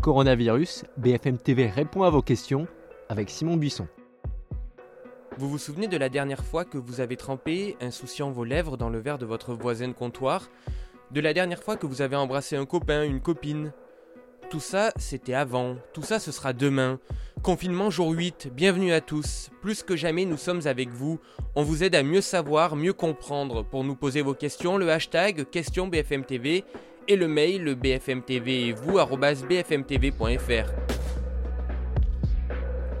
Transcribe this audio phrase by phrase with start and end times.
[0.00, 2.66] Coronavirus, BFM TV répond à vos questions
[3.10, 3.86] avec Simon Buisson.
[5.36, 8.88] Vous vous souvenez de la dernière fois que vous avez trempé, insouciant vos lèvres, dans
[8.88, 10.48] le verre de votre voisin de comptoir?
[11.10, 13.74] De la dernière fois que vous avez embrassé un copain, une copine?
[14.48, 15.76] Tout ça, c'était avant.
[15.92, 16.98] Tout ça, ce sera demain.
[17.42, 19.50] Confinement jour 8, bienvenue à tous.
[19.60, 21.20] Plus que jamais, nous sommes avec vous.
[21.54, 23.64] On vous aide à mieux savoir, mieux comprendre.
[23.64, 26.64] Pour nous poser vos questions, le hashtag question BFM TV
[27.08, 30.70] et le mail le bfmtv et vous bfmtv.fr.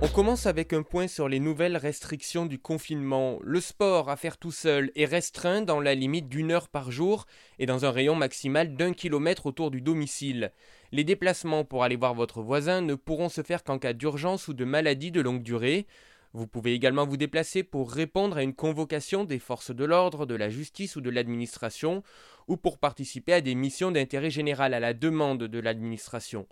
[0.02, 3.38] On commence avec un point sur les nouvelles restrictions du confinement.
[3.42, 7.26] Le sport à faire tout seul est restreint dans la limite d'une heure par jour
[7.58, 10.52] et dans un rayon maximal d'un kilomètre autour du domicile.
[10.90, 14.54] Les déplacements pour aller voir votre voisin ne pourront se faire qu'en cas d'urgence ou
[14.54, 15.86] de maladie de longue durée.
[16.32, 20.36] Vous pouvez également vous déplacer pour répondre à une convocation des forces de l'ordre, de
[20.36, 22.04] la justice ou de l'administration,
[22.46, 26.46] ou pour participer à des missions d'intérêt général à la demande de l'administration.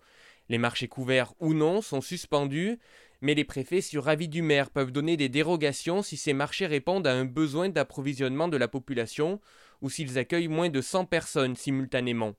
[0.48, 2.78] Les marchés couverts ou non sont suspendus,
[3.20, 7.06] mais les préfets, sur avis du maire, peuvent donner des dérogations si ces marchés répondent
[7.06, 9.40] à un besoin d'approvisionnement de la population
[9.80, 12.34] ou s'ils accueillent moins de 100 personnes simultanément.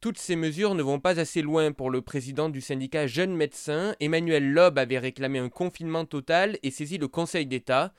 [0.00, 3.96] Toutes ces mesures ne vont pas assez loin pour le président du syndicat Jeunes Médecins.
[3.98, 7.92] Emmanuel Loeb avait réclamé un confinement total et saisi le Conseil d'État.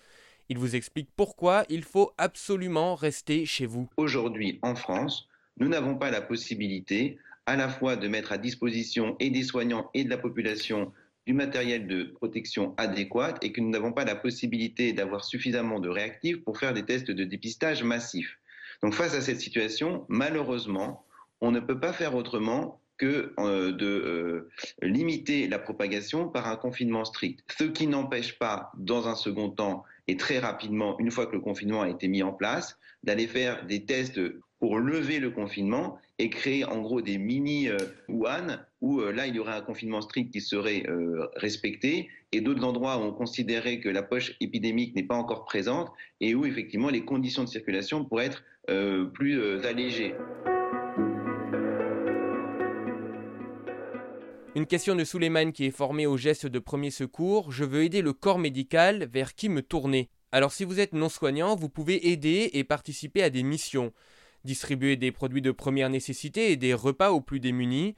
[0.48, 3.90] Il vous explique pourquoi il faut absolument rester chez vous.
[3.98, 9.18] Aujourd'hui, en France, nous n'avons pas la possibilité à la fois de mettre à disposition
[9.20, 10.94] et des soignants et de la population
[11.28, 15.90] du matériel de protection adéquat et que nous n'avons pas la possibilité d'avoir suffisamment de
[15.90, 18.40] réactifs pour faire des tests de dépistage massifs.
[18.82, 21.04] Donc face à cette situation, malheureusement,
[21.42, 24.50] on ne peut pas faire autrement que euh, de euh,
[24.84, 27.40] limiter la propagation par un confinement strict.
[27.58, 31.40] Ce qui n'empêche pas, dans un second temps et très rapidement, une fois que le
[31.40, 34.20] confinement a été mis en place, d'aller faire des tests
[34.60, 37.78] pour lever le confinement et créer en gros des mini euh,
[38.10, 40.86] Wuhan où là il y aurait un confinement strict qui serait
[41.36, 45.92] respecté et d'autres endroits où on considérait que la poche épidémique n'est pas encore présente
[46.22, 48.44] et où effectivement les conditions de circulation pourraient être
[49.12, 50.16] plus allégées.
[54.56, 57.52] Une question de Suleiman qui est formé au geste de premier secours.
[57.52, 60.10] Je veux aider le corps médical, vers qui me tourner?
[60.32, 63.94] Alors si vous êtes non soignant, vous pouvez aider et participer à des missions.
[64.46, 67.96] Distribuer des produits de première nécessité et des repas aux plus démunis,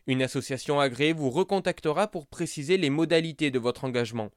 [0.07, 4.31] Une association agréée vous recontactera pour préciser les modalités de votre engagement.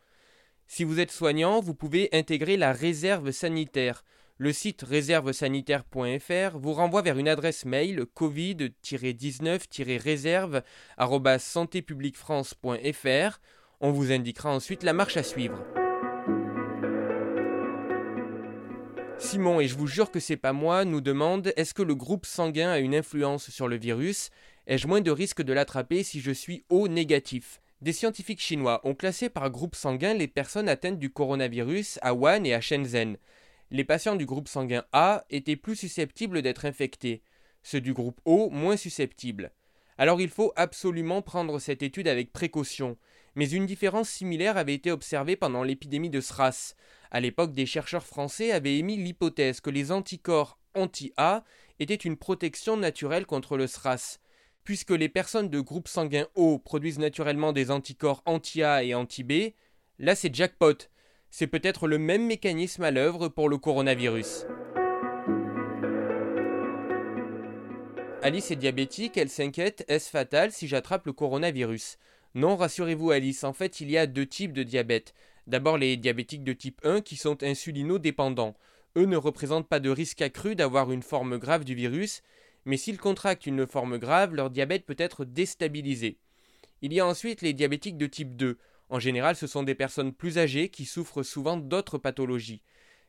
[0.68, 4.06] Si vous êtes soignant, vous pouvez intégrer la réserve sanitaire.
[4.38, 10.62] Le site réservesanitaire.fr vous renvoie vers une adresse mail covid-19-réserve
[11.40, 13.42] santépubliquefrance.fr.
[13.82, 15.62] On vous indiquera ensuite la marche à suivre.
[19.30, 22.26] Simon, et je vous jure que c'est pas moi, nous demande est-ce que le groupe
[22.26, 24.32] sanguin a une influence sur le virus?
[24.66, 27.62] Ai-je moins de risque de l'attraper si je suis O négatif?
[27.84, 32.44] Des scientifiques chinois ont classé par groupe sanguin les personnes atteintes du coronavirus à Wuhan
[32.44, 33.18] et à Shenzhen.
[33.70, 37.22] Les patients du groupe sanguin A étaient plus susceptibles d'être infectés,
[37.62, 39.52] ceux du groupe O moins susceptibles.
[40.00, 42.98] Alors il faut absolument prendre cette étude avec précaution.
[43.36, 46.74] Mais une différence similaire avait été observée pendant l'épidémie de SRAS.
[47.12, 51.44] À l'époque, des chercheurs français avaient émis l'hypothèse que les anticorps anti-A
[51.80, 54.20] étaient une protection naturelle contre le SRAS.
[54.64, 59.54] Puisque les personnes de groupe sanguin O produisent naturellement des anticorps anti-A et anti-B,
[59.98, 60.90] là c'est jackpot.
[61.32, 64.46] C'est peut-être le même mécanisme à l'œuvre pour le coronavirus.
[68.22, 71.98] Alice est diabétique, elle s'inquiète, est-ce fatal si j'attrape le coronavirus?
[72.36, 75.16] Non, rassurez-vous Alice, en fait il y a deux types de diabète.
[75.50, 78.56] D'abord les diabétiques de type 1 qui sont insulinodépendants.
[78.96, 82.22] Eux ne représentent pas de risque accru d'avoir une forme grave du virus,
[82.66, 86.20] mais s'ils contractent une forme grave, leur diabète peut être déstabilisé.
[86.84, 88.60] Il y a ensuite les diabétiques de type 2.
[88.90, 92.62] En général, ce sont des personnes plus âgées qui souffrent souvent d'autres pathologies.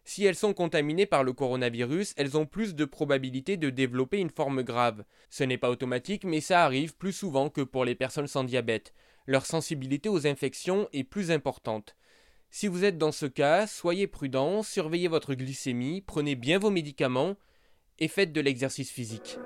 [0.05, 4.31] Si elles sont contaminées par le coronavirus, elles ont plus de probabilité de développer une
[4.31, 5.05] forme grave.
[5.29, 8.94] Ce n'est pas automatique, mais ça arrive plus souvent que pour les personnes sans diabète.
[9.26, 11.97] Leur sensibilité aux infections est plus importante.
[12.52, 17.37] Si vous êtes dans ce cas, soyez prudent, surveillez votre glycémie, prenez bien vos médicaments
[18.00, 19.38] et faites de l'exercice physique.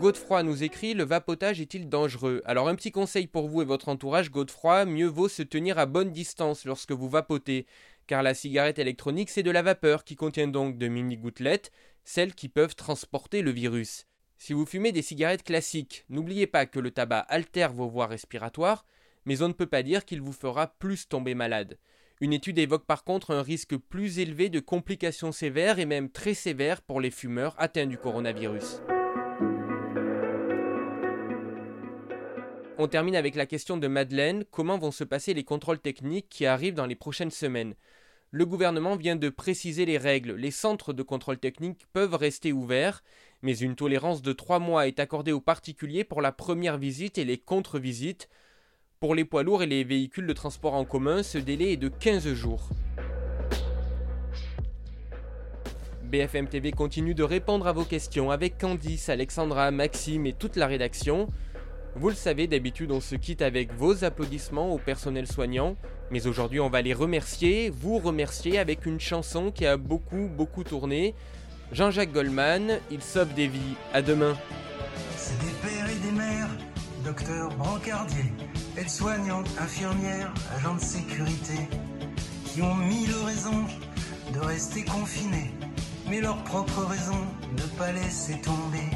[0.00, 2.42] Godefroy nous écrit Le vapotage est-il dangereux?
[2.44, 5.86] Alors, un petit conseil pour vous et votre entourage, Godefroy, mieux vaut se tenir à
[5.86, 7.66] bonne distance lorsque vous vapotez.
[8.08, 11.70] car la cigarette électronique c'est de la vapeur qui contient donc de mini-gouttelettes,
[12.04, 14.06] celles qui peuvent transporter le virus.
[14.44, 18.84] Si vous fumez des cigarettes classiques, n'oubliez pas que le tabac altère vos voies respiratoires,
[19.24, 21.78] mais on ne peut pas dire qu'il vous fera plus tomber malade.
[22.20, 26.34] Une étude évoque par contre un risque plus élevé de complications sévères et même très
[26.34, 28.82] sévères pour les fumeurs atteints du coronavirus.
[32.78, 36.46] On termine avec la question de Madeleine, comment vont se passer les contrôles techniques qui
[36.46, 37.76] arrivent dans les prochaines semaines?
[38.34, 40.32] Le gouvernement vient de préciser les règles.
[40.32, 43.04] Les centres de contrôle technique peuvent rester ouverts,
[43.42, 47.24] mais une tolérance de trois mois est accordée aux particuliers pour la première visite et
[47.24, 48.28] les contre-visites.
[49.00, 51.88] Pour les poids lourds et les véhicules de transport en commun, ce délai est de
[51.88, 52.68] 15 jours.
[56.04, 60.66] BFM TV continue de répondre à vos questions avec Candice, Alexandra, Maxime et toute la
[60.66, 61.26] rédaction.
[61.96, 65.76] Vous le savez, d'habitude on se quitte avec vos applaudissements au personnel soignant,
[66.10, 70.64] mais aujourd'hui on va les remercier, vous remercier avec une chanson qui a beaucoup beaucoup
[70.64, 71.14] tourné.
[71.72, 73.76] Jean-Jacques Goldman, il sauve des vies.
[73.94, 74.36] À demain.
[75.16, 76.50] C'est des pères et des mères,
[77.02, 78.32] docteurs, brancardiers,
[78.76, 81.68] aides-soignantes, infirmières, agents de sécurité,
[82.44, 83.64] qui ont mille raisons
[84.34, 85.50] de rester confinés,
[86.08, 87.26] mais leur propre raison
[87.56, 88.90] ne pas laisser tomber.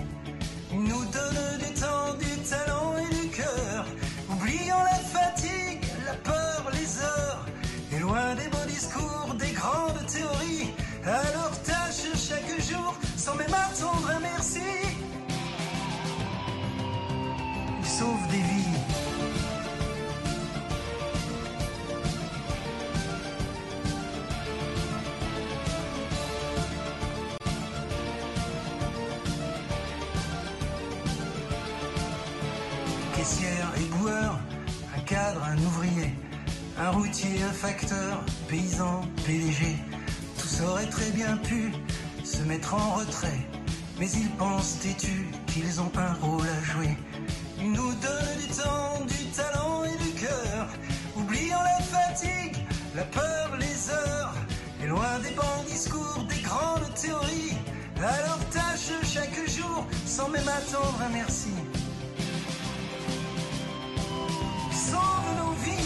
[0.71, 3.87] Ils nous donnent du temps, du talent et du cœur,
[4.29, 7.47] oubliant la fatigue, la peur, les heures,
[7.95, 9.26] et loin des beaux discours,
[33.27, 34.39] Caissière et boueur,
[34.97, 36.15] un cadre, un ouvrier,
[36.79, 39.75] un routier, un facteur, paysan, PDG,
[40.39, 41.73] tous auraient très bien pu
[42.23, 43.41] se mettre en retrait,
[43.99, 46.97] mais ils pensent têtus qu'ils ont un rôle à jouer.
[47.59, 50.69] Ils nous donnent du temps, du talent et du cœur,
[51.17, 52.65] oubliant la fatigue,
[52.95, 54.35] la peur, les heures,
[54.85, 57.59] et loin des bons discours, des grandes théories,
[58.01, 61.51] leur tâche chaque jour, sans même attendre un merci.
[65.27, 65.86] Sauve nos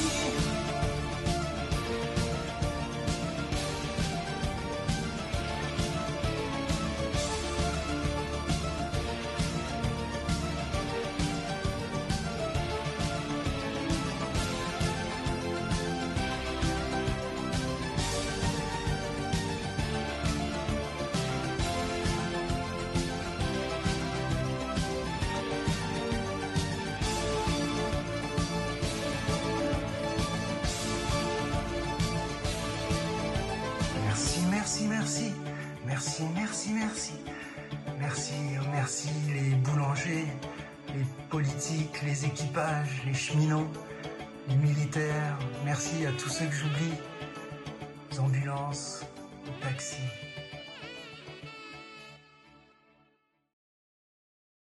[36.75, 37.13] Merci,
[37.99, 40.27] merci, oh, merci les boulangers,
[40.95, 43.69] les politiques, les équipages, les cheminots,
[44.49, 45.39] les militaires.
[45.65, 46.95] Merci à tous ceux que j'oublie.
[48.11, 49.05] Les ambulances,